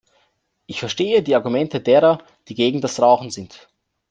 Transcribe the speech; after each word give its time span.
Ich 0.65 0.79
verstehe 0.79 1.21
die 1.21 1.35
Argumente 1.35 1.79
derer, 1.79 2.17
die 2.47 2.55
gegen 2.55 2.81
das 2.81 2.99
Rauchen 2.99 3.29
sind. 3.29 3.69